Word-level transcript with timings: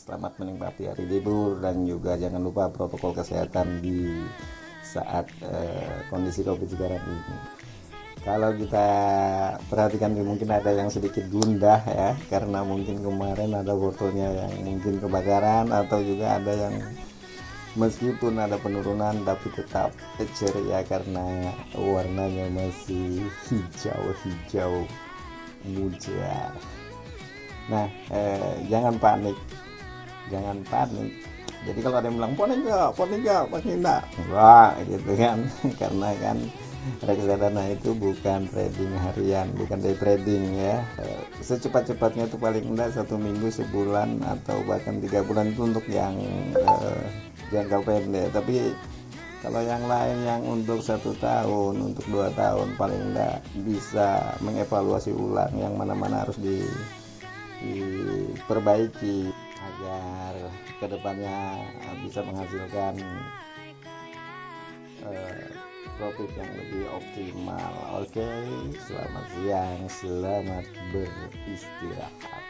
selamat 0.00 0.40
menikmati 0.40 0.88
hari 0.88 1.04
libur 1.04 1.60
dan 1.60 1.84
juga 1.84 2.16
jangan 2.16 2.40
lupa 2.40 2.72
protokol 2.72 3.12
kesehatan 3.12 3.84
di 3.84 4.24
saat 4.80 5.28
uh, 5.44 6.00
kondisi 6.08 6.40
covid 6.40 6.72
sekarang 6.72 7.04
ini. 7.04 7.36
Kalau 8.24 8.52
kita 8.56 8.88
perhatikan 9.68 10.16
mungkin 10.16 10.48
ada 10.52 10.72
yang 10.72 10.88
sedikit 10.88 11.24
gundah 11.28 11.80
ya 11.84 12.16
karena 12.32 12.64
mungkin 12.64 13.00
kemarin 13.00 13.52
ada 13.52 13.72
botolnya 13.76 14.28
yang 14.44 14.52
mungkin 14.64 15.00
kebakaran 15.00 15.68
atau 15.68 16.00
juga 16.00 16.36
ada 16.40 16.52
yang 16.52 16.74
meskipun 17.76 18.40
ada 18.40 18.56
penurunan 18.60 19.20
tapi 19.24 19.48
tetap 19.52 19.92
ceria 20.36 20.84
karena 20.84 21.52
warnanya 21.76 22.48
masih 22.52 23.24
hijau-hijau 23.48 24.84
muja 25.64 26.52
nah 27.70 27.86
eh, 28.10 28.66
jangan 28.66 28.98
panik 28.98 29.38
jangan 30.30 30.56
panik. 30.66 31.10
Jadi 31.60 31.78
kalau 31.84 32.00
ada 32.00 32.08
yang 32.08 32.16
bilang 32.16 32.34
panik 32.38 32.58
nggak? 32.64 32.88
Panik 32.96 33.18
nggak? 33.20 33.42
Panik 33.52 33.74
enggak 33.76 34.02
wah 34.32 34.72
gitu 34.88 35.12
kan. 35.18 35.38
Karena 35.80 36.08
kan 36.16 36.36
reksadana 37.04 37.76
itu 37.76 37.92
bukan 37.92 38.48
trading 38.48 38.92
harian 38.96 39.52
bukan 39.52 39.78
day 39.84 39.92
trading 40.00 40.56
ya. 40.56 40.80
Eh, 40.96 41.22
secepat-cepatnya 41.44 42.32
itu 42.32 42.40
paling 42.40 42.64
enggak 42.64 42.96
satu 42.96 43.20
minggu 43.20 43.52
sebulan 43.52 44.24
atau 44.24 44.64
bahkan 44.64 44.96
tiga 45.04 45.20
bulan 45.20 45.52
itu 45.52 45.68
untuk 45.68 45.84
yang 45.92 46.16
eh, 46.56 47.04
jangka 47.52 47.84
pendek. 47.84 48.32
Tapi 48.32 48.72
kalau 49.40 49.60
yang 49.64 49.84
lain 49.88 50.18
yang 50.24 50.42
untuk 50.44 50.84
satu 50.84 51.16
tahun 51.16 51.92
untuk 51.92 52.04
dua 52.12 52.28
tahun 52.36 52.76
paling 52.76 53.12
enggak 53.12 53.40
bisa 53.64 54.36
mengevaluasi 54.44 55.16
ulang 55.16 55.52
yang 55.56 55.76
mana-mana 55.76 56.24
harus 56.24 56.36
di, 56.40 56.64
diperbaiki. 57.60 59.28
Agar 59.60 60.19
ke 60.80 60.86
depannya 60.88 61.60
bisa 62.02 62.24
menghasilkan 62.24 62.94
uh, 65.04 65.46
profit 66.00 66.30
yang 66.34 66.50
lebih 66.56 66.84
optimal. 66.90 67.72
Oke 68.02 68.28
selamat 68.88 69.26
siang 69.36 69.80
selamat 69.88 70.66
beristirahat 70.90 72.49